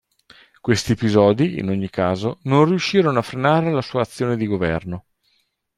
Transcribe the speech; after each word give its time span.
Questi 0.61 0.93
episodi, 0.93 1.59
in 1.59 1.69
ogni 1.69 1.87
caso, 1.91 2.39
non 2.45 2.65
riuscirono 2.65 3.19
a 3.19 3.21
frenare 3.21 3.71
la 3.71 3.83
sua 3.83 4.01
azione 4.01 4.35
di 4.35 4.47
governo. 4.47 5.05